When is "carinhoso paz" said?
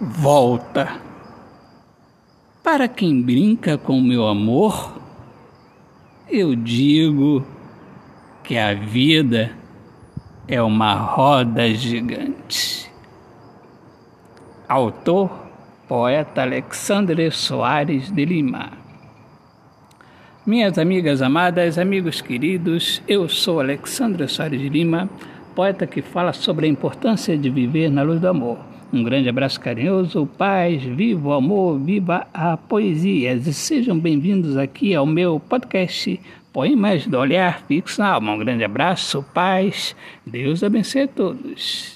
29.58-30.82